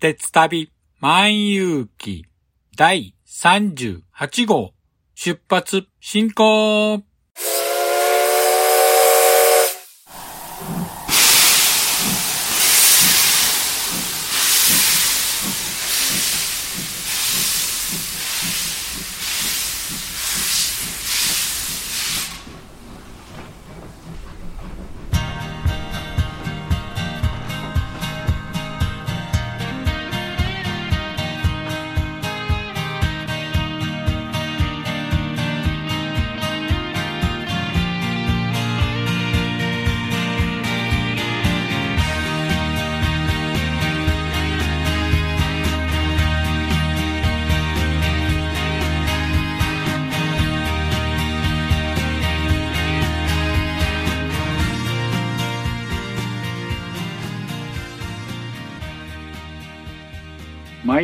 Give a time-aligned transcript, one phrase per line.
[0.00, 0.70] 鉄旅
[1.00, 2.24] 万有記
[2.74, 4.72] 第38号
[5.14, 7.04] 出発進行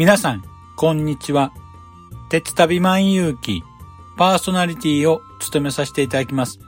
[0.00, 0.42] 皆さん、
[0.76, 1.52] こんにちは。
[2.30, 3.62] 鉄旅万有記
[4.16, 6.58] パーソナリティを務めさせていただきます。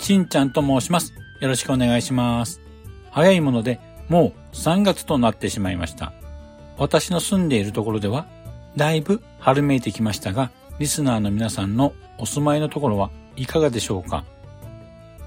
[0.00, 1.12] しんちゃんと申します。
[1.42, 2.62] よろしくお願いします。
[3.10, 3.78] 早いもので、
[4.08, 6.14] もう3月となってしまいました。
[6.78, 8.26] 私の住んでいるところでは、
[8.74, 14.24] だいぶ春めいてきましたが、リスナーの皆さんのお住まいのところはいかがでしょうか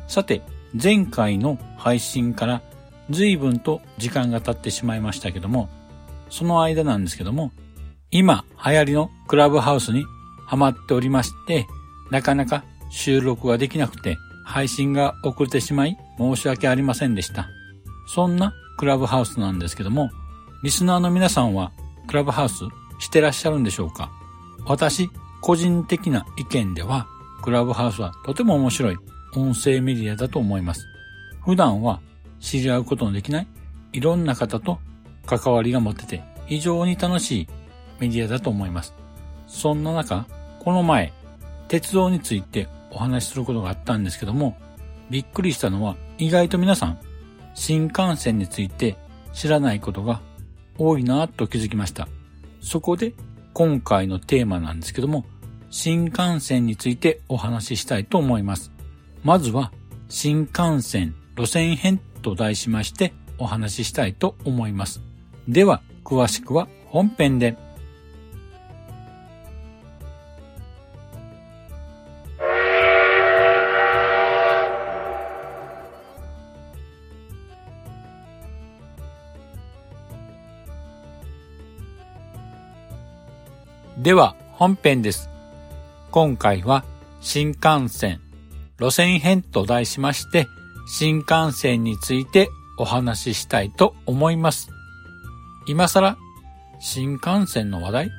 [0.08, 0.42] さて、
[0.82, 2.64] 前回の配信から
[3.12, 5.70] 随分と時間が経ってしまいましたけども、
[6.32, 7.52] その間なんですけども、
[8.10, 10.06] 今流行りのクラブハウスに
[10.48, 11.68] ハマっておりまして、
[12.10, 17.48] なかなか収録ができなくて配信が遅れてしまい申し訳ありませんでした。
[18.08, 20.10] そんなクラブハウスなんですけども、
[20.64, 21.72] リスナーの皆さんは
[22.08, 22.66] クラブハウス
[23.00, 24.12] してらっしゃるんでしょうか？
[24.66, 25.10] 私、
[25.42, 27.08] 個人的な意見では、
[27.44, 28.98] クラブハウスはとても面白い
[29.36, 30.86] 音声メディアだと思います。
[31.44, 32.02] 普段は
[32.40, 33.48] 知り合うことのできない
[33.94, 34.80] いろんな方と
[35.26, 37.48] 関わりが持てて非常に楽しい
[38.00, 38.94] メディアだと思います。
[39.48, 40.26] そんな中、
[40.60, 41.14] この前、
[41.68, 44.58] 鉄道についてお話しすることがあったんですけども、
[45.10, 47.00] びっくりしたのは意外と皆さん、
[47.54, 48.98] 新幹線について
[49.34, 50.22] 知らないことが
[50.78, 52.08] 多いなと気づきました。
[52.62, 53.14] そこで
[53.54, 55.26] 今回のテーマなんですけども、
[55.70, 58.72] 新幹線についてお話ししたいと思います。
[59.24, 59.72] まずは、
[60.10, 65.11] 新幹線路線編と題しましてお話ししたいと思います。
[65.52, 67.58] では、詳しくは本編で。
[83.98, 85.30] では、本編です。
[86.12, 86.86] 今回は
[87.20, 88.22] 新幹線
[88.80, 90.48] 路線編と題しまして、
[90.88, 94.70] 新幹線についてお話ししたいと思います。
[95.66, 96.18] 今更
[96.80, 98.12] 新幹線の話題？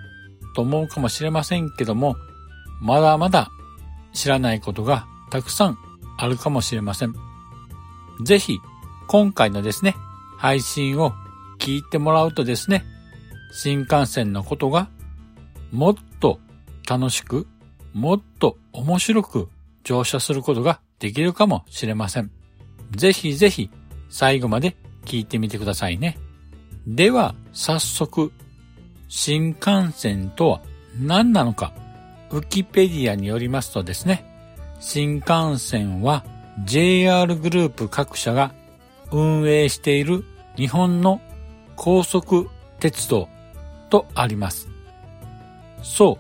[0.55, 2.17] と思うかもしれませんけども、
[2.81, 3.51] まだまだ
[4.13, 5.79] 知らないことがたくさん
[6.19, 7.15] あるかもしれません。
[8.25, 8.59] ぜひ、
[9.09, 9.97] 今回のですね、
[10.37, 11.13] 配信を
[11.59, 12.85] 聞いてもらうとですね、
[13.53, 14.89] 新幹線のことが
[15.71, 16.39] もっと
[16.89, 17.47] 楽しく、
[17.95, 19.49] もっと面白く
[19.85, 22.31] 乗車することができるかもしれません。
[22.93, 23.71] ぜひぜひ
[24.11, 26.19] 最後まで聞いてみてくださいね。
[26.87, 28.33] では、早速、
[29.09, 30.63] 新幹線とは
[31.01, 31.73] 何なのか、
[32.31, 34.25] ウキペディアによりますとですね、
[34.81, 36.25] 新幹線は
[36.65, 38.53] JR グループ各社が
[39.13, 40.25] 運営している
[40.57, 41.21] 日本の
[41.77, 42.49] 高速
[42.81, 43.29] 鉄道
[43.89, 44.69] とあります。
[45.83, 46.19] そ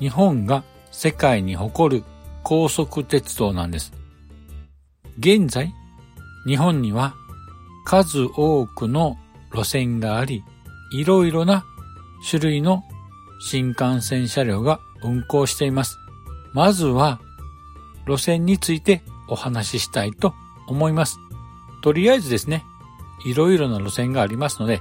[0.00, 2.04] う、日本が世界に誇る
[2.42, 3.92] 高速鉄道なんです。
[5.18, 5.72] 現在、
[6.46, 7.14] 日本には
[7.84, 9.18] 数多くの
[9.52, 10.42] 路線があり、
[10.92, 11.64] いろいろな
[12.28, 12.82] 種類の
[13.40, 15.98] 新幹線車両が運行しています。
[16.52, 17.20] まずは、
[18.06, 20.34] 路線についてお話ししたいと
[20.66, 21.18] 思います。
[21.82, 22.64] とりあえずですね、
[23.24, 24.80] いろいろな路線がありますので、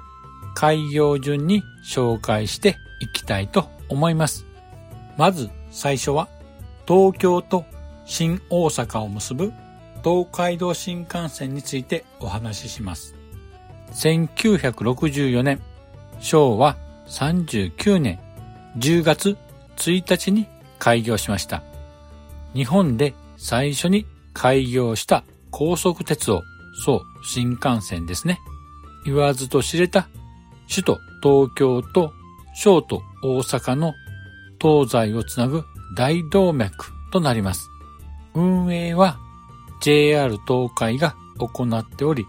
[0.53, 4.45] 開業順に紹介していきたいと思います。
[5.17, 6.27] まず最初は、
[6.87, 7.65] 東京と
[8.05, 9.53] 新大阪を結ぶ
[10.03, 13.20] 東海道新幹線についてお話しします。
[13.91, 15.61] 1964年、
[16.19, 16.75] 昭和
[17.07, 18.19] 39年
[18.77, 19.37] 10月
[19.77, 20.47] 1日に
[20.79, 21.63] 開業しました。
[22.53, 26.43] 日本で最初に開業した高速鉄道、
[26.85, 28.39] そう、新幹線ですね。
[29.05, 30.07] 言わずと知れた
[30.69, 32.13] 首都東京と
[32.55, 33.93] 小都大阪の
[34.61, 35.63] 東西をつなぐ
[35.95, 37.69] 大動脈となります。
[38.33, 39.17] 運営は
[39.81, 42.25] JR 東海が行っており、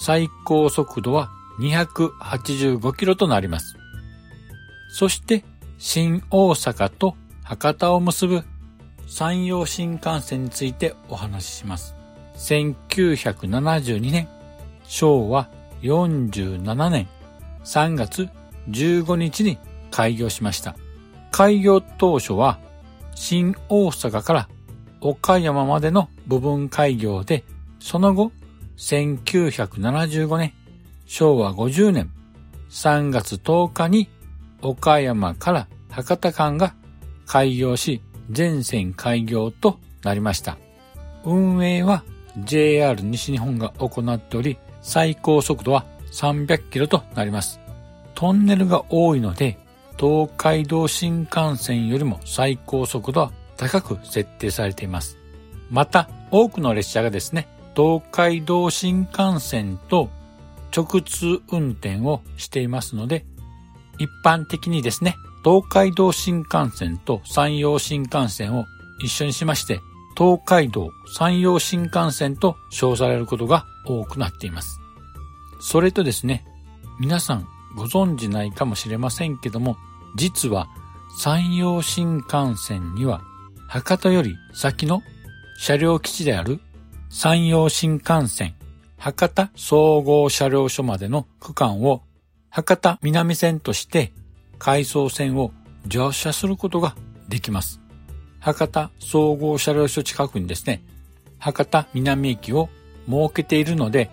[0.00, 1.30] 最高速度は
[1.60, 3.76] 285キロとなります。
[4.90, 5.44] そして
[5.78, 8.44] 新大阪と博多を結ぶ
[9.06, 11.94] 山陽新幹線についてお話しします。
[12.36, 14.28] 1972年、
[14.84, 15.48] 昭和
[15.82, 17.08] 47年
[17.64, 18.28] 3月
[18.70, 19.58] 15日に
[19.90, 20.76] 開業しました。
[21.30, 22.58] 開業当初は
[23.14, 24.48] 新大阪から
[25.00, 27.44] 岡山までの部分開業で、
[27.80, 28.32] その後、
[28.78, 30.54] 1975年、
[31.04, 32.10] 昭和50年
[32.70, 34.08] 3月10日に
[34.62, 36.74] 岡山から博多間が
[37.26, 40.58] 開業し、全線開業となりました。
[41.24, 42.04] 運営は
[42.44, 47.58] JR 西日本が行っており、最高速度は300キロとなります。
[48.14, 49.58] トンネルが多いので、
[49.98, 55.18] 東海道新幹線よりも最高速度は高く設定されています。
[55.68, 57.48] また、多くの列車がですね、
[57.78, 60.10] 東海道新幹線と
[60.76, 63.24] 直通運転をしていますので、
[64.00, 65.14] 一般的にですね、
[65.44, 68.64] 東海道新幹線と山陽新幹線を
[69.00, 69.78] 一緒にしまして、
[70.16, 74.80] 東海道山陽新幹線と称されることが多くなっています。
[75.60, 76.44] それとですね、
[76.98, 77.46] 皆さん
[77.76, 79.76] ご存知ないかもしれませんけども、
[80.16, 80.66] 実は
[81.20, 83.22] 山陽新幹線には
[83.68, 85.00] 博多より先の
[85.60, 86.60] 車両基地である
[87.10, 88.54] 山陽新幹線
[88.98, 92.02] 博多総合車両所までの区間を
[92.50, 94.12] 博多南線として
[94.58, 95.52] 回送線を
[95.86, 96.94] 乗車することが
[97.28, 97.80] できます。
[98.40, 100.82] 博多総合車両所近くにですね、
[101.38, 102.68] 博多南駅を
[103.08, 104.10] 設けているので、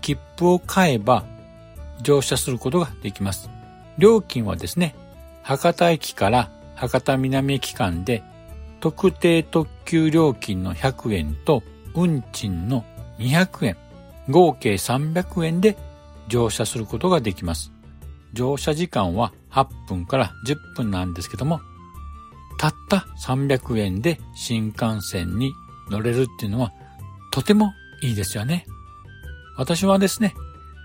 [0.00, 1.24] 切符を買えば
[2.02, 3.48] 乗車することができます。
[3.96, 4.94] 料金はですね、
[5.42, 8.24] 博多駅から博多南駅間で
[8.80, 11.62] 特定特急料金の100円と
[11.94, 12.84] 運賃の
[13.18, 13.76] 200円、
[14.28, 15.76] 合計300円で
[16.28, 17.72] 乗車することができます。
[18.32, 21.60] 乗車時間は8分から10分なんですけども、
[22.58, 25.52] たった300円で新幹線に
[25.90, 26.72] 乗れるっていうのは
[27.30, 27.72] とても
[28.02, 28.66] いいですよね。
[29.56, 30.34] 私はですね、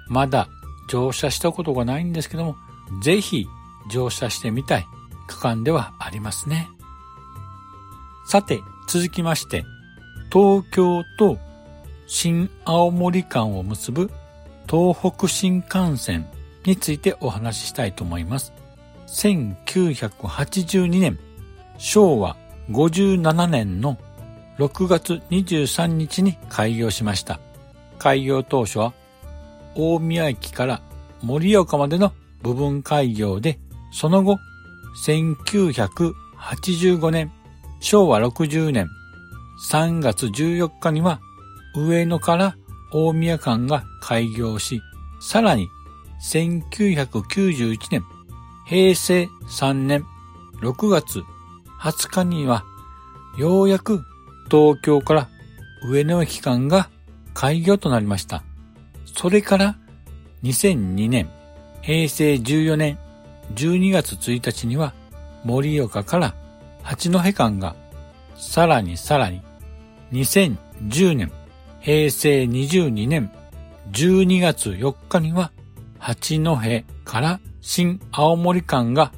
[0.08, 0.48] まだ
[0.90, 2.56] 乗車したことがないんですけども、
[3.02, 3.48] ぜひ
[3.90, 4.88] 乗車してみたい
[5.28, 6.70] 区間ではありますね。
[8.26, 9.66] さて、続きまして、
[10.32, 11.40] 東京と
[12.06, 14.12] 新青森間を結ぶ
[14.70, 16.28] 東北新幹線
[16.66, 18.54] についてお話ししたいと思います。
[19.08, 21.18] 1982年、
[21.80, 22.38] 昭和
[22.70, 23.98] 57年の
[24.60, 27.40] 6月23日に開業しました。
[27.98, 28.94] 開業当初は
[29.74, 30.82] 大宮駅から
[31.24, 33.58] 盛岡までの部分開業で、
[33.92, 34.38] その後、
[35.06, 37.32] 1985年、
[37.80, 38.88] 昭和60年
[39.60, 41.20] 3月14日には
[41.76, 42.56] 上野から
[42.92, 44.82] 大宮間が開業し、
[45.22, 45.68] さらに
[46.22, 48.04] 1991年、
[48.66, 50.06] 平成3年
[50.62, 51.22] 6月
[51.80, 52.64] 20日には
[53.38, 54.04] ようやく
[54.50, 55.30] 東京から
[55.84, 56.90] 上野駅間が
[57.34, 58.44] 開業となりました。
[59.06, 59.76] それから
[60.44, 61.30] 2002年、
[61.82, 62.98] 平成14年
[63.56, 64.94] 12月1日には
[65.44, 66.36] 盛岡から
[66.84, 67.76] 八戸間が
[68.36, 69.42] さらにさらに
[70.12, 71.32] 2010年、
[71.82, 73.32] 平成22年
[73.92, 75.52] 12月4日には
[75.98, 76.58] 八戸
[77.04, 79.12] から新青森間が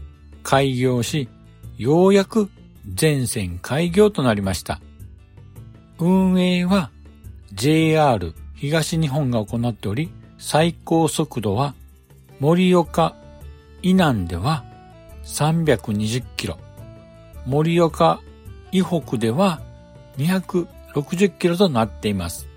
[0.43, 1.29] 開業し、
[1.77, 2.49] ようやく
[2.93, 4.81] 全線開業となりました。
[5.99, 6.89] 運営は
[7.53, 11.75] JR 東日本が行っており、最高速度は
[12.39, 13.15] 盛岡
[13.81, 14.63] 以南では
[15.23, 16.57] 320キロ、
[17.45, 18.19] 盛岡
[18.71, 19.61] 以北では
[20.93, 22.47] 60キロとなっています。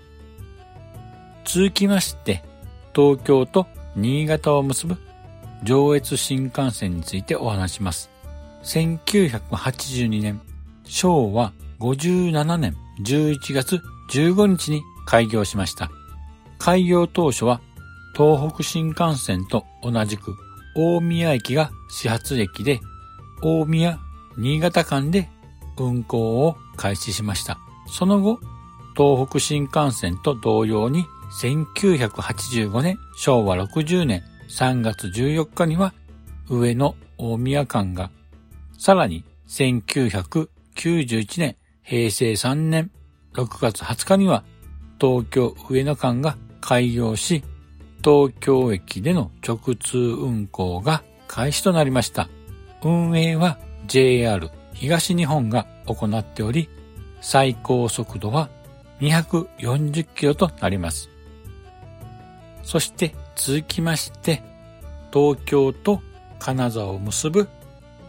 [1.45, 2.43] 続きまして、
[2.95, 4.97] 東京と新潟を結ぶ
[5.63, 8.09] 上越新幹線についてお話します。
[8.63, 10.41] 1982年、
[10.83, 15.89] 昭和57年11月15日に開業しました。
[16.57, 17.61] 開業当初は
[18.15, 20.35] 東北新幹線と同じく
[20.75, 22.79] 大宮駅が始発駅で
[23.41, 23.99] 大宮
[24.37, 25.29] 新潟間で
[25.77, 27.59] 運行を開始しました。
[27.87, 28.39] その後、
[28.97, 31.05] 東北新幹線と同様に
[31.41, 35.93] 1985年昭和60年3月14日には
[36.49, 38.11] 上野大宮間が、
[38.77, 42.91] さらに1991年平成3年
[43.33, 44.43] 6月20日には
[44.99, 47.43] 東京上野間が開業し、
[48.03, 52.29] 東京駅での直通運行が開始となりました。
[52.83, 56.69] 運営は JR 東日本が行っており、
[57.27, 58.49] 最高速度は
[59.01, 61.09] 240キロとなります。
[62.61, 64.43] そして続きまして、
[65.11, 66.03] 東京と
[66.37, 67.49] 金沢を結ぶ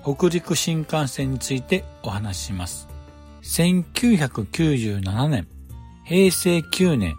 [0.03, 2.89] 北陸新幹線についてお話しします。
[3.43, 5.49] 1997年、
[6.05, 7.17] 平成9年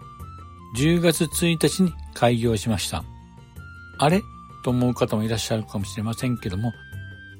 [0.76, 3.02] 10月1日に開業しました。
[3.98, 4.22] あれ？
[4.62, 6.72] と思う方もいらっしゃるかもしれませんけども、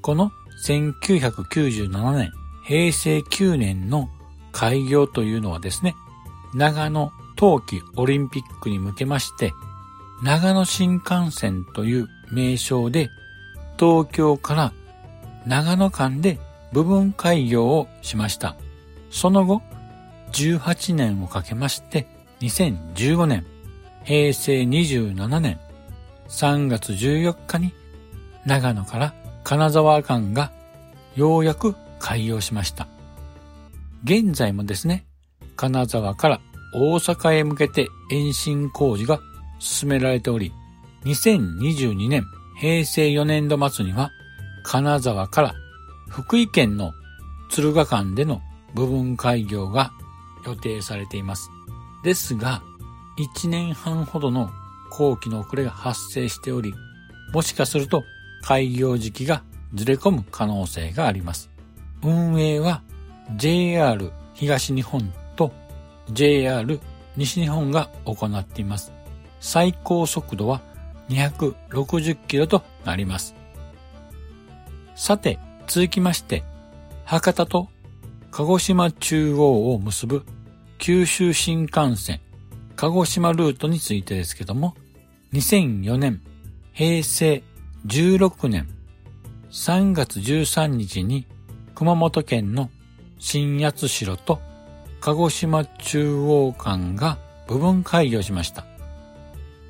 [0.02, 0.32] この
[0.66, 2.32] 1997年、
[2.64, 4.10] 平成9年の
[4.58, 5.94] 開業というのはですね、
[6.52, 9.52] 長野冬季オリンピックに向けまして、
[10.24, 13.08] 長野新幹線という名称で
[13.78, 14.72] 東京から
[15.46, 16.40] 長野間で
[16.72, 18.56] 部分開業をしました。
[19.12, 19.62] その後、
[20.32, 22.08] 18年をかけまして
[22.40, 23.46] 2015年、
[24.02, 25.60] 平成27年
[26.28, 27.72] 3月14日に
[28.44, 30.50] 長野から金沢間が
[31.14, 32.88] ようやく開業しました。
[34.04, 35.06] 現在もですね、
[35.56, 36.40] 金沢から
[36.74, 39.20] 大阪へ向けて延伸工事が
[39.58, 40.52] 進められており、
[41.04, 42.24] 2022年
[42.60, 44.10] 平成4年度末には
[44.64, 45.54] 金沢から
[46.08, 46.92] 福井県の
[47.50, 48.40] 敦賀間での
[48.74, 49.92] 部分開業が
[50.44, 51.50] 予定されています。
[52.04, 52.62] ですが、
[53.18, 54.50] 1年半ほどの
[54.90, 56.74] 後期の遅れが発生しており、
[57.32, 58.04] もしかすると
[58.42, 59.42] 開業時期が
[59.74, 61.50] ずれ込む可能性があります。
[62.02, 62.82] 運営は
[63.36, 65.52] JR 東日本と
[66.10, 66.80] JR
[67.16, 68.92] 西日本が行っています。
[69.40, 70.60] 最高速度は
[71.08, 73.34] 260キロとなります。
[74.94, 76.42] さて、続きまして、
[77.04, 77.68] 博多と
[78.30, 80.24] 鹿児島中央を結ぶ
[80.78, 82.20] 九州新幹線
[82.76, 84.76] 鹿児島ルートについてですけども、
[85.32, 86.22] 2004年、
[86.72, 87.42] 平成
[87.86, 88.68] 16年
[89.50, 91.26] 3月13日に
[91.74, 92.70] 熊本県の
[93.18, 94.40] 新八代と
[95.00, 98.64] 鹿児島中央間が部分開業しました。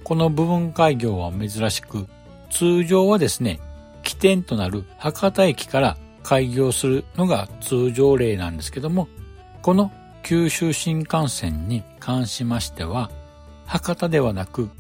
[0.05, 2.07] この部分開業は珍しく、
[2.51, 3.61] 通常はですね、
[4.03, 9.09] 起点となる博多駅から開業するのが通常例なんですけども、
[9.63, 13.11] この九州新幹線に関しましては、
[13.67, 14.71] 博多ではなく、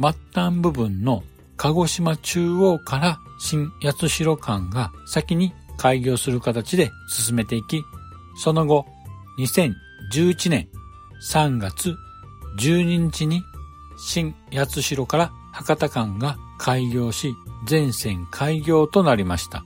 [0.00, 1.22] 末端部分の
[1.56, 7.82] 鹿児島中央から新八代間が先に開業する形で進めていき、
[8.36, 8.86] その後、
[9.38, 10.68] 2011年
[11.30, 11.96] 3月
[12.58, 13.42] 12日に
[13.96, 17.34] 新八代から博多間が開業し、
[17.66, 19.64] 全線開業となりました。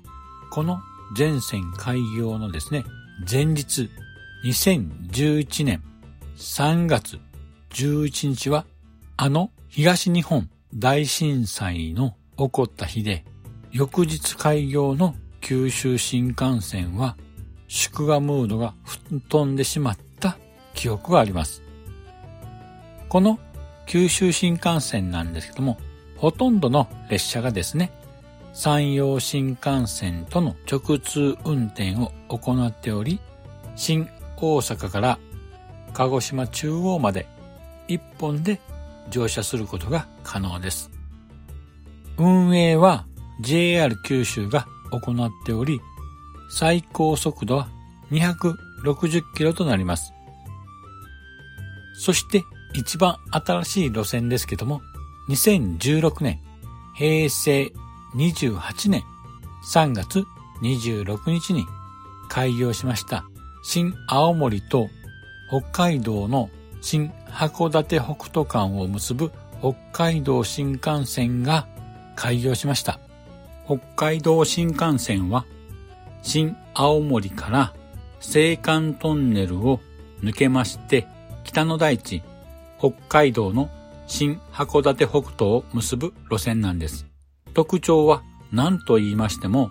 [0.51, 0.81] この
[1.15, 2.85] 全線開業のですね、
[3.31, 3.89] 前日、
[4.45, 5.83] 2011年
[6.37, 7.19] 3月
[7.71, 8.67] 11日は、
[9.17, 13.25] あの東日本大震災の起こった日で、
[13.71, 17.17] 翌日開業の九州新幹線は
[17.69, 20.39] 祝賀ムードが吹っ飛んでしまった
[20.75, 21.63] 記憶があります。
[23.09, 23.39] この
[23.87, 25.79] 九州新幹線なんですけども、
[26.17, 27.93] ほとんどの列車がですね、
[28.53, 33.21] 山陽新幹線との直通運転を行っており、
[33.77, 35.19] 新大阪から
[35.93, 37.27] 鹿児島中央まで
[37.89, 38.61] 1本で
[39.11, 40.91] 乗車することが可能です。
[42.19, 43.07] 運営は
[43.41, 45.81] JR 九州が行っており、
[46.49, 47.69] 最高速度は
[48.11, 50.13] 260キロとなります。
[51.95, 52.43] そして
[52.75, 54.83] 一番新しい路線ですけども、
[55.29, 56.41] 2016年、
[56.95, 57.73] 平成
[58.15, 59.03] 28年
[59.73, 60.25] 3月
[60.63, 61.67] 26日に
[62.29, 63.25] 開業しました
[63.63, 64.89] 新青森と
[65.49, 66.51] 北海道の
[66.81, 71.67] 新函館北斗間を結ぶ北海道新幹線が
[72.15, 73.01] 開業しました。
[73.67, 75.45] 北海道新幹線は
[76.27, 77.73] 新青森から
[78.19, 79.79] 青函トンネルを
[80.25, 81.07] 抜けまして
[81.45, 82.25] 北の大地、
[82.81, 83.71] 北海道の
[84.09, 87.07] 新函館北斗を結ぶ路線なんです。
[87.55, 89.71] 特徴は何と言いましても、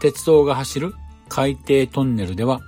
[0.00, 0.94] 鉄道が走る
[1.28, 2.62] 海底トンネルでは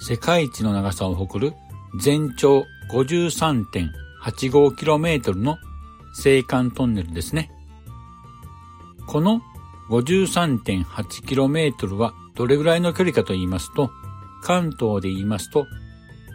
[0.00, 1.54] 世界一の長さを誇る
[2.00, 5.58] 全長 53.85km の青
[6.40, 7.50] 函トンネルですね。
[9.06, 9.42] この
[9.90, 13.90] 53.8km はどれぐらいの距離かと言いますと、
[14.42, 15.66] 関東で言いますと、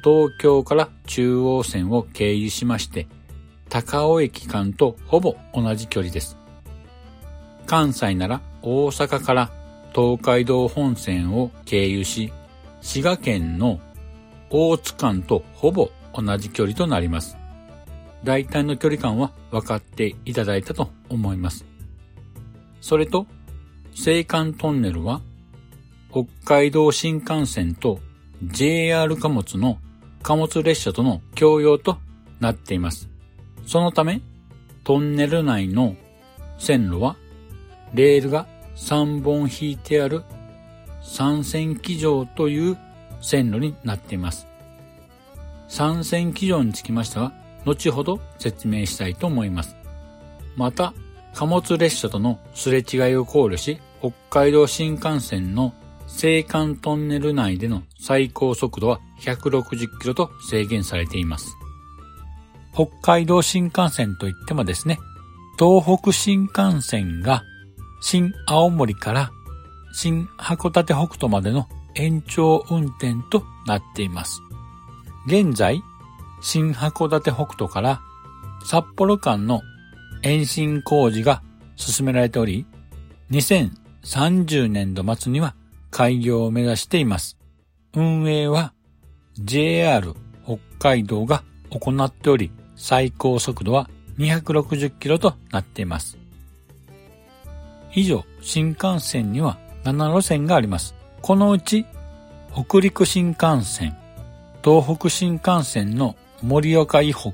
[0.04, 3.08] 東京から中央線を経由しまして、
[3.70, 6.38] 高尾駅間とほぼ同じ距離です。
[7.66, 9.52] 関西なら大阪から
[9.94, 12.32] 東海道本線を経由し、
[12.82, 13.80] 滋賀県の
[14.50, 17.38] 大津間とほぼ同じ距離となります。
[18.24, 21.66] 大体の距離感は分かっていただいたと思います。
[22.82, 23.28] それと、
[23.92, 25.22] 青函トンネルは
[26.12, 28.00] 北海道新幹線と
[28.44, 29.78] JR 貨物の
[30.24, 31.98] 貨物列車との共用と
[32.40, 33.10] なっています。
[33.66, 34.22] そのため、
[34.84, 35.96] トンネル内の
[36.58, 37.16] 線路は、
[37.94, 40.24] レールが3本引いてある
[41.02, 42.78] 三線機場という
[43.22, 44.48] 線路になっています。
[45.68, 47.34] 三線機場につきましては、
[47.66, 49.76] 後ほど説明したいと思います。
[50.56, 50.94] また、
[51.36, 55.74] 貨物列車とのすれ違いを考慮し、北海道新幹線の
[56.10, 61.56] 青函トンネル内での最高速度は160キロと制限されています。
[62.74, 65.00] 北海道新幹線といってもですね、
[65.58, 67.44] 東北新幹線が
[68.02, 69.32] 新青森から
[69.94, 74.42] 新函館北斗までの延長運転となっています。
[75.28, 75.82] 現在、
[76.42, 78.02] 新函館北斗から
[78.66, 79.62] 札幌間の
[80.24, 81.42] 延伸工事が
[81.76, 82.66] 進められており、
[83.32, 85.56] 2030年度末には
[85.92, 87.38] 開業を目指しています。
[87.94, 88.74] 運営は
[89.40, 90.14] JR
[90.46, 96.18] 北海道が行っており、最高速度は260キロとなっています。
[97.94, 100.96] 以上、新幹線には7路線があります。
[101.22, 101.86] このうち、
[102.54, 103.98] 北陸新幹線、
[104.64, 107.32] 東北新幹線の盛岡以北、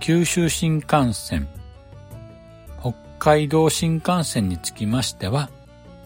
[0.00, 1.48] 九州新幹線、
[2.80, 5.50] 北海道新幹線につきましては、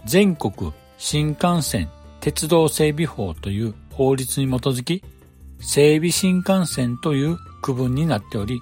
[0.05, 5.03] 全国新幹線鉄道整備法という法律に基づき、
[5.59, 8.61] 整備新幹線という区分になっており、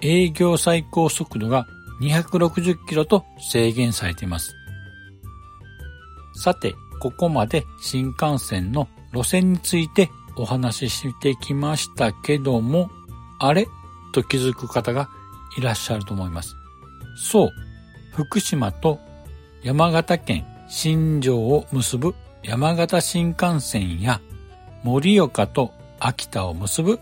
[0.00, 1.66] 営業最高速度が
[2.00, 4.54] 260キロと制限されています。
[6.36, 12.90] さて、ここまで新幹線の路線についてお話ししてきましたけども、
[13.40, 13.66] あれ？
[14.14, 15.10] と気づく方が
[15.58, 16.56] いらっしゃると思います。
[17.14, 17.50] そう、
[18.12, 18.98] 福島と
[19.62, 24.20] 山形県新庄を結ぶ山形新幹線や
[24.84, 27.00] 盛岡と秋田を結ぶ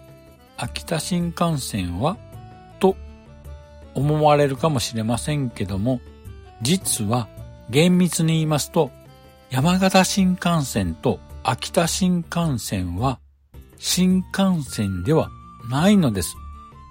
[0.56, 2.16] 秋田新幹線は
[2.78, 2.96] と
[3.94, 6.00] 思われるかもしれませんけども、
[6.62, 7.28] 実は
[7.68, 8.90] 厳密に言いますと、
[9.50, 13.18] 山形新幹線と秋田新幹線は
[13.78, 15.28] 新幹線では
[15.70, 16.36] ないのです。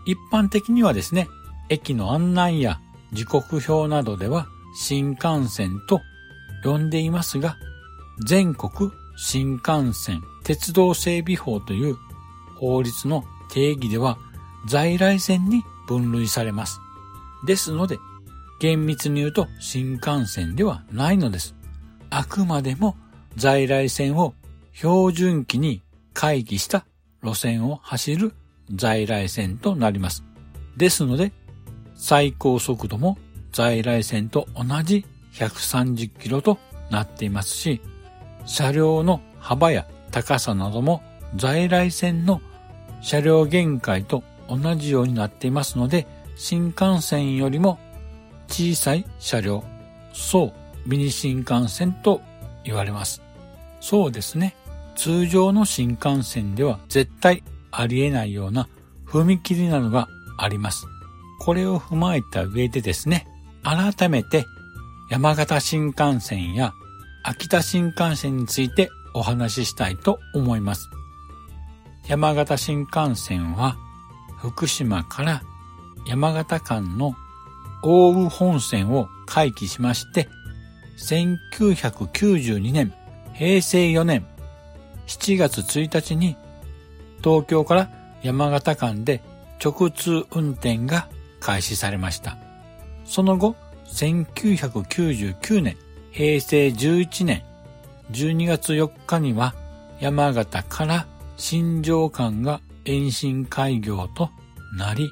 [0.05, 1.27] 一般的にはですね、
[1.69, 2.79] 駅の案内や
[3.13, 6.01] 時刻表などでは新幹線と
[6.63, 7.57] 呼んでいますが、
[8.25, 11.97] 全国新幹線鉄道整備法という
[12.59, 14.17] 法律の定義では
[14.67, 16.81] 在来線に分類されます。
[17.45, 17.97] ですので、
[18.59, 21.55] 厳密に言うと新幹線ではないのです。
[22.09, 22.97] あくまでも
[23.37, 24.33] 在来線を
[24.73, 25.81] 標準機に
[26.13, 26.85] 回帰した
[27.23, 28.33] 路線を走る
[28.75, 30.25] 在来線となります。
[30.75, 31.31] ですので、
[31.95, 33.17] 最高速度も
[33.53, 36.57] 在来線と同じ130キロと
[36.91, 37.81] なっていますし、
[38.45, 41.01] 車両の幅や高さなども
[41.35, 42.41] 在来線の
[43.01, 47.79] 車両限界と同じようになっていますので、新幹線よりも
[48.47, 49.63] 小さい車両、
[50.13, 52.21] そうミニ新幹線と
[52.63, 53.21] 言われます。
[53.81, 54.55] そうですね。
[54.95, 58.67] 通常の新幹線では絶対ありえないような
[59.05, 60.07] 踏切などが
[60.37, 60.85] あります。
[61.39, 63.25] これを踏まえた上でですね、
[63.63, 64.45] 改めて
[65.09, 66.73] 山形新幹線や
[67.23, 70.89] 秋田新幹線についてお話ししたいと思います。
[72.09, 73.77] 山形新幹線は
[74.39, 75.43] 福島から
[76.07, 77.13] 山形間の
[77.83, 80.27] 大宇本線を開帰しまして、
[80.97, 82.95] 1992年、
[83.35, 84.25] 平成4年
[85.05, 86.35] 7月1日に
[87.23, 87.91] 東京から
[88.23, 89.21] 山形間で
[89.63, 92.39] 直通運転が開始されました。
[93.05, 95.77] その後、1999年、
[96.09, 97.43] 平成11年
[98.09, 99.53] 12月4日には
[99.99, 101.05] 山形から
[101.39, 104.29] 新庄間が延伸開業と
[104.77, 105.09] なり、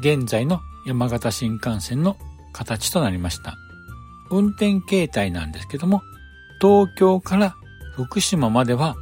[0.00, 2.16] 現在の山形新幹線の
[2.52, 3.56] 形となりました。
[4.30, 6.02] 運転形態なんですけども、
[6.60, 7.56] 東京から
[7.94, 8.96] 福島までは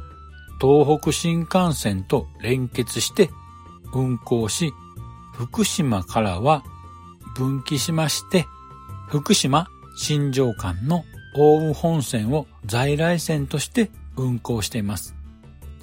[0.59, 3.29] 東北新幹線と連結して
[3.93, 4.73] 運行し、
[5.33, 6.63] 福島からは
[7.35, 8.47] 分岐しまして、
[9.07, 15.15] 福島新庄間の大宇本線を在来線として運行しています。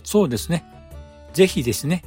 [0.02, 0.71] そうですね。
[1.32, 2.04] ぜひですね、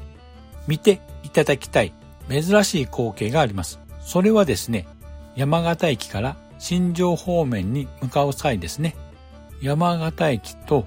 [0.67, 1.93] 見ていただきたい
[2.29, 3.79] 珍しい光景があります。
[4.01, 4.87] それはですね、
[5.35, 8.95] 山形駅から新庄方面に向かう際ですね、
[9.61, 10.85] 山形駅と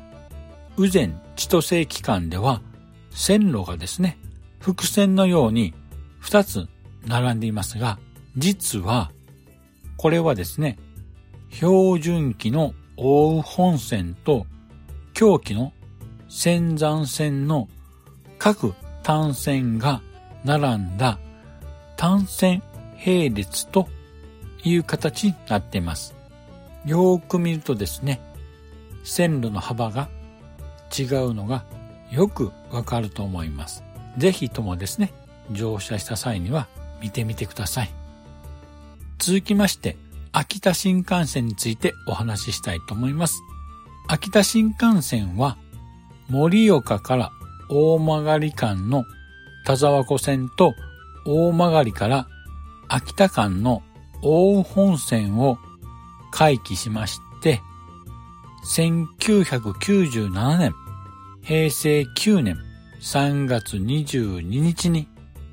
[0.77, 2.63] 宇前千歳駅間では
[3.11, 4.19] 線路がですね、
[4.61, 5.75] 伏線のように
[6.23, 6.69] 2つ
[7.07, 7.99] 並んでいますが、
[8.37, 9.11] 実は
[9.97, 10.79] これはですね、
[11.51, 14.47] 標準機の大宇本線と
[15.15, 15.73] 狂気の
[16.29, 17.69] 仙山線の
[18.39, 20.01] 各単線が
[20.45, 21.19] 並んだ
[21.97, 22.63] 単線
[23.05, 23.89] 並列と
[24.65, 26.15] いう形になっています。
[26.85, 28.21] よーく見るとですね、
[29.05, 30.09] 線路の幅が
[30.97, 31.65] 違うのが
[32.11, 33.83] よくわかると思います。
[34.17, 35.13] ぜひともですね、
[35.51, 36.67] 乗車した際には
[37.01, 37.91] 見てみてください。
[39.19, 39.97] 続きまして、
[40.33, 43.35] 秋田新幹線についてお話ししたいと思います。
[44.07, 45.57] 秋田新幹線は、
[46.29, 47.33] 盛岡から
[47.69, 49.05] 大曲間の
[49.65, 50.75] 田沢湖線と
[51.27, 52.29] 大曲から
[52.89, 53.83] 秋田間の
[54.23, 55.59] 大本線を
[56.31, 57.61] 回帰しまして、
[58.75, 60.75] 1997年、
[61.43, 62.59] 平成9年
[63.01, 65.09] 3月22日に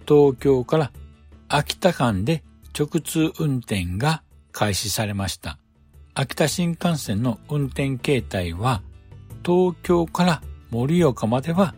[0.07, 0.91] 東京から
[1.47, 2.43] 秋田間で
[2.77, 5.59] 直通運転が開始されました。
[6.13, 8.81] 秋田新幹線の運転形態は
[9.45, 11.75] 東京から盛岡までは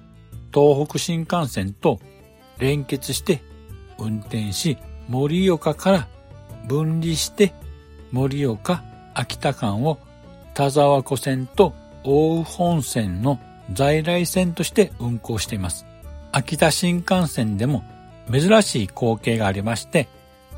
[0.57, 1.99] 東北新幹線と
[2.57, 3.43] 連結して
[3.99, 6.07] 運転し、盛岡から
[6.67, 7.53] 分離して
[8.11, 9.99] 盛岡秋田間を
[10.55, 13.39] 田沢湖線と大宇本線の
[13.71, 15.85] 在来線として運行しています。
[16.31, 17.83] 秋田新幹線でも
[18.31, 20.07] 珍しい光景がありまして、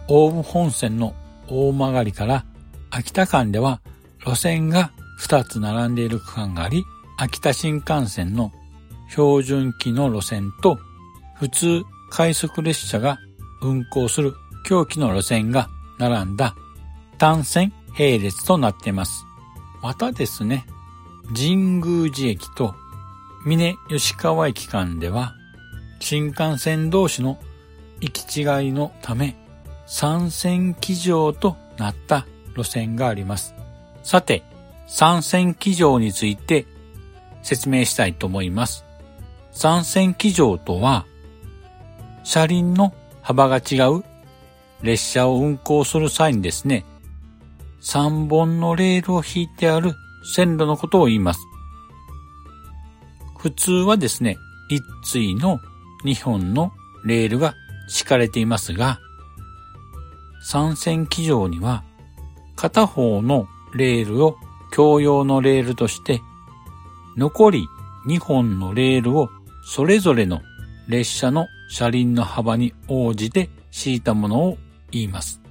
[0.08, 1.14] 大宇本線の
[1.50, 2.46] 大曲りから
[2.90, 3.82] 秋田間では
[4.26, 6.86] 路線が2つ並んでいる区間があり、
[7.18, 8.54] 秋田新幹線の
[9.10, 10.80] 標準機の路線と
[11.36, 13.18] 普通快速列車が
[13.62, 14.34] 運行する
[14.66, 16.56] 狂気の路線が並んだ
[17.18, 19.26] 単線並列となっています。
[19.82, 20.66] またですね、
[21.36, 22.76] 神宮寺駅と
[23.46, 25.36] 峰吉川駅間では
[26.00, 27.40] 新幹線同士の
[28.02, 29.36] 行き違いのため
[29.86, 33.56] 三線機場となった路線があります。
[34.04, 34.44] さて、
[34.88, 36.66] 三線機場について
[37.42, 38.86] 説明したいと思います。
[39.62, 41.06] 三線機乗とは、
[42.24, 44.06] 車輪の幅が違う
[44.82, 46.86] 列車を運行する際にですね、
[47.82, 49.96] 3本のレールを引いてある
[50.34, 51.42] 線路のことを言います。
[53.38, 54.38] 普通はですね、
[54.70, 55.60] 一対の
[56.06, 56.72] 2本の
[57.04, 57.54] レールが
[57.90, 59.02] 敷かれていますが、
[60.42, 61.84] 三線機乗には
[62.56, 64.38] 片方のレールを
[64.72, 66.22] 共用のレールとして、
[67.18, 67.68] 残り
[68.08, 69.30] 2本のレールを
[69.72, 70.42] それぞれの
[70.88, 74.58] 列車の車輪の幅に応じて敷いたものを
[74.90, 75.42] 言います。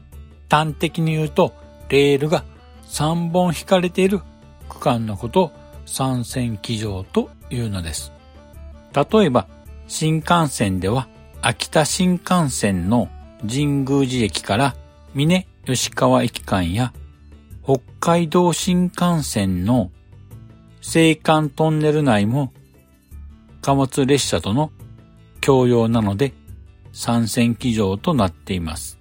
[0.51, 1.55] 端的に言うと、
[1.89, 2.43] レールが
[2.89, 4.21] 3本引かれている
[4.69, 5.53] 区間のことを
[5.87, 8.11] 三線機乗というのです。
[8.93, 9.47] 例えば、
[9.87, 11.07] 新幹線では
[11.41, 13.09] 秋田新幹線の
[13.43, 14.75] 神宮寺駅から
[15.15, 16.93] 峰吉川駅間や
[17.63, 19.93] 北海道新幹線の
[20.83, 22.53] 青函トンネル内も
[23.69, 24.71] 貨物列車との
[25.43, 26.33] 共用なので
[26.95, 28.99] 三線機乗となっています。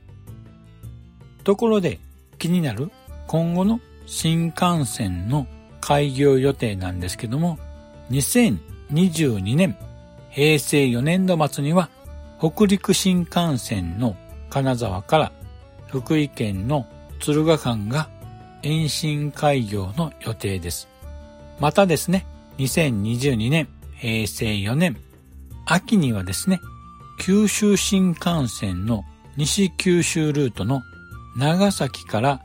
[1.45, 2.01] ところで
[2.38, 2.91] 気になる
[3.27, 5.47] 今後の新幹線の
[5.80, 7.58] 開業予定なんですけども、
[8.12, 9.77] 2022年
[10.32, 11.89] 平成4年度末には
[12.38, 14.17] 北陸新幹線の
[14.49, 15.32] 金沢から
[15.88, 16.86] 福井県の
[17.19, 18.10] 敦賀間が
[18.63, 20.89] 延伸開業の予定です。
[21.58, 22.25] またですね、
[22.58, 23.69] 2022年
[24.00, 24.98] 平成4年
[25.66, 26.62] 秋にはですね、
[27.20, 29.04] 九州新幹線の
[29.36, 30.82] 西九州ルートの
[31.36, 32.42] 長崎から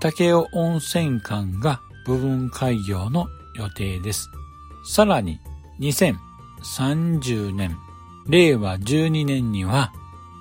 [0.00, 4.28] 武雄温泉間が部分開業の予定です。
[4.84, 5.38] さらに
[5.80, 7.76] 2030年、
[8.28, 9.92] 令和12年には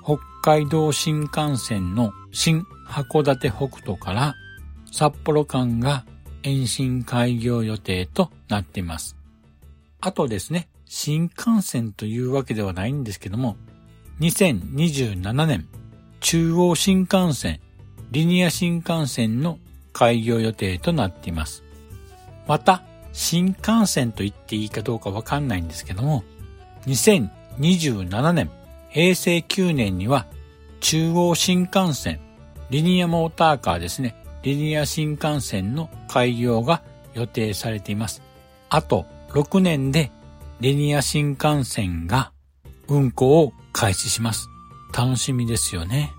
[0.04, 4.36] 北海道新幹線の新函館北斗から
[4.92, 6.06] 札幌間が
[6.44, 9.21] 延伸開業予定となっています。
[10.02, 13.56] あとですね、新幹線というわけではないんですけども、
[14.20, 15.68] 2027年、
[16.20, 17.60] 中央新幹線、
[18.10, 19.60] リニア新幹線の
[19.94, 21.64] 開業予定となっています。
[22.48, 22.84] また、
[23.14, 26.24] 新幹線と言っていいかどうかわかんないんですけども、
[26.88, 28.50] 2027年、
[28.90, 30.26] 平成9年には
[30.80, 32.20] 中央新幹線、
[32.70, 36.82] リニアモーターカーですね、リニア新幹線の開業が
[37.14, 38.24] 予定されています。
[38.70, 40.12] あと6年で
[40.60, 42.32] リニア新幹線が
[42.88, 44.50] 運行を開始します。
[44.96, 46.12] 楽しみですよね。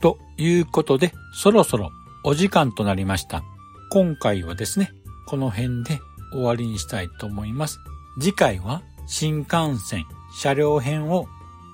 [0.00, 1.90] ということで、そろそろ
[2.24, 3.42] お時間となりました。
[3.90, 4.90] 今回はですね、
[5.26, 6.00] この辺で
[6.32, 7.78] 終わりにしたいと思います。
[8.20, 10.04] 次回は新幹線
[10.36, 11.26] 車両編を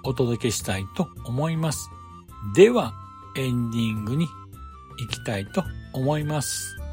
[0.05, 1.89] お届けしたいと思います。
[2.55, 2.93] では、
[3.37, 4.29] エンディングに
[4.99, 6.84] 行きたいと思います。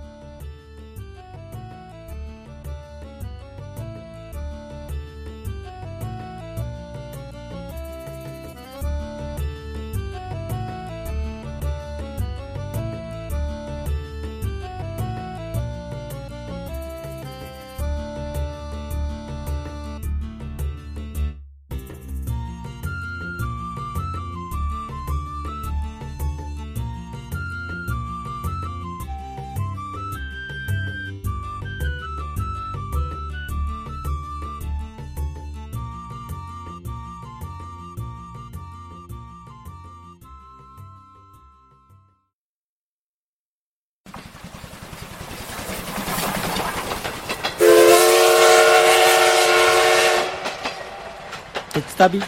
[52.02, 52.20] 旅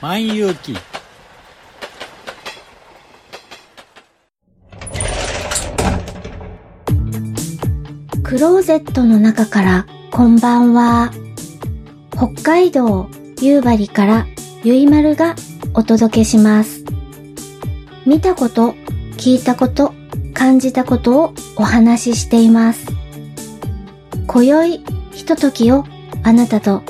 [0.00, 0.74] 万有記。
[8.22, 11.10] クローゼットの中からこんばんは。
[12.12, 13.10] 北海道
[13.42, 14.26] 夕張から
[14.64, 15.34] ゆいまるが
[15.74, 16.82] お届けします。
[18.06, 18.72] 見たこと
[19.18, 19.92] 聞いたこと
[20.32, 22.86] 感じたことをお話ししています。
[24.26, 25.84] 今宵ひとときを
[26.22, 26.82] あなたと。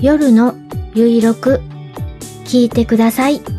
[0.00, 0.63] 夜の
[0.94, 1.60] ゆいろく
[2.44, 3.53] 聞いてください。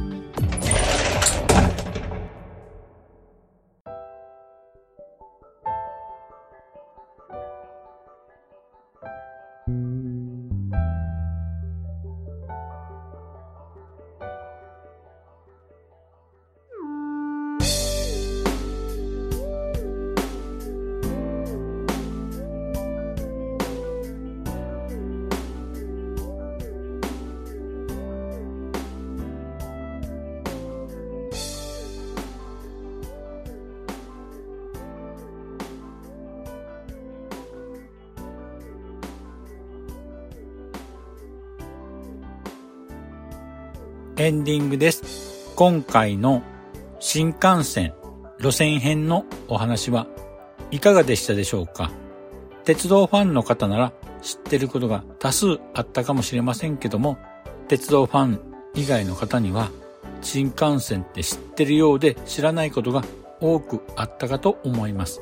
[44.18, 45.52] エンディングです。
[45.58, 46.42] 今回の
[47.02, 47.94] 新幹線
[48.40, 50.08] 路線編のお話は
[50.72, 51.92] いかがでしたでしょうか？
[52.64, 57.18] 鉄道ファンの方なら知ってることが多数あったかもしれませんけども、
[57.68, 58.40] 鉄道ファン
[58.74, 59.70] 以外の方には
[60.22, 63.04] 新幹線って知ってるようで知らないことが
[63.42, 65.22] 多くあったかと思います。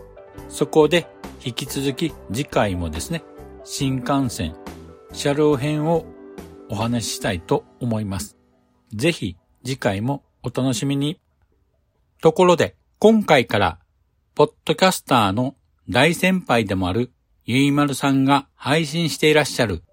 [0.50, 1.08] そこで
[1.44, 3.24] 引き続き次回もですね、
[3.64, 4.56] 新幹線
[5.14, 6.06] 車両編を
[6.70, 8.38] お話ししたいと思います。
[8.94, 11.20] ぜひ次回もお楽しみに。
[12.22, 13.80] ところで、今回から、
[14.36, 15.56] ポッドキャスターの
[15.90, 17.12] 大先輩でもある
[17.46, 19.84] ゆいまるさんが配信していらっしゃる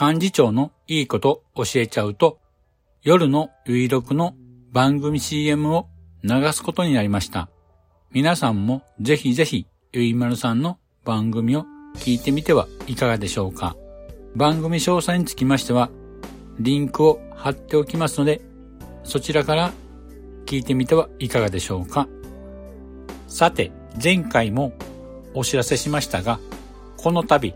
[0.00, 2.38] 幹事長のいいこと教えちゃうと、
[3.02, 4.34] 夜のゆいろくの
[4.70, 5.88] 番組 CM を
[6.22, 7.48] 流すことになりました。
[8.12, 13.76] 皆さんもぜひぜひゆいまるさんの番組を聞いてみてはいかがでしょうか。
[14.36, 15.90] 番組詳細につきましては、
[16.58, 18.40] リンクを貼っておきますので、
[19.04, 19.72] そちらから
[20.46, 22.08] 聞いてみてはいかがでしょうか。
[23.26, 24.72] さて、前回も
[25.34, 26.40] お知らせしましたが、
[26.96, 27.54] この度、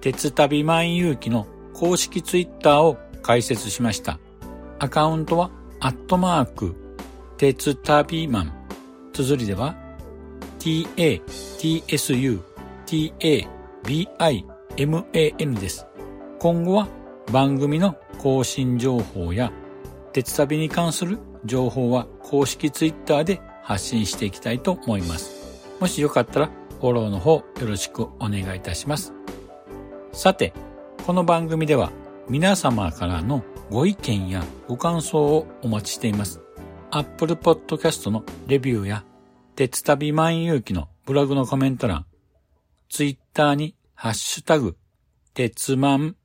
[0.00, 4.18] 鉄旅万有機の公式ツイッターを開設しました。
[4.78, 6.74] アカウントは、アットマーク、
[7.36, 8.52] 鉄旅マン。
[9.12, 9.74] 綴りでは、
[10.58, 10.86] ta,
[11.24, 12.40] tsu,
[12.86, 13.48] ta,
[13.84, 14.08] bi,
[14.86, 15.86] man です。
[16.38, 16.88] 今後は
[17.32, 19.52] 番組の更新情報や
[20.12, 25.66] 鉄旅に関する情報は公式ツイッターで発信していきたいと思います。
[25.80, 26.50] もしよかったら
[26.80, 29.12] フォローの方よろしくお願いいたします。
[30.12, 30.52] さて、
[31.06, 31.90] この番組では
[32.28, 36.40] 皆様からのご意見やご感想をお待ちしています。
[36.90, 39.04] Apple Podcast のレビューや
[39.54, 42.06] 鉄旅万有機のブログのコメント欄、
[42.88, 44.76] Twitter にハッシュタグ、
[45.34, 46.16] 鉄万、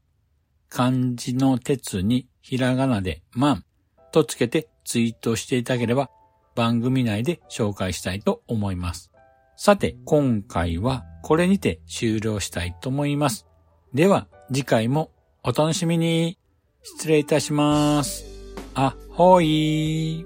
[0.74, 3.64] 漢字の鉄にひらがなで万
[4.12, 6.10] とつけてツイートしていただければ
[6.56, 9.12] 番組内で紹介したいと思います。
[9.56, 13.46] さて、今回はこれにて終了したいと思います。
[13.94, 15.12] では、次回も
[15.44, 16.40] お楽しみに。
[16.82, 18.26] 失礼いたします。
[18.74, 20.26] あ、ほい。